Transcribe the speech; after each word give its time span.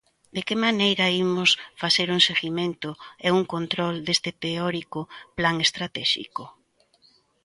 ¿De 0.35 0.41
que 0.47 0.55
maneira 0.65 1.05
imos 1.23 1.49
facer 1.81 2.07
un 2.15 2.21
seguimento 2.29 2.89
e 3.27 3.27
un 3.37 3.43
control 3.53 3.95
deste 4.07 4.31
teórico 4.43 5.01
plan 5.37 5.55
estratéxico? 5.65 6.43